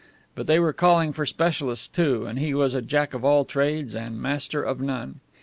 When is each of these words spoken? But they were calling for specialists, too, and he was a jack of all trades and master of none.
But 0.33 0.47
they 0.47 0.57
were 0.59 0.73
calling 0.73 1.13
for 1.13 1.27
specialists, 1.27 1.87
too, 1.87 2.25
and 2.25 2.39
he 2.39 2.55
was 2.55 2.73
a 2.73 2.81
jack 2.81 3.13
of 3.13 3.23
all 3.23 3.45
trades 3.45 3.93
and 3.93 4.19
master 4.19 4.63
of 4.63 4.81
none. 4.81 5.19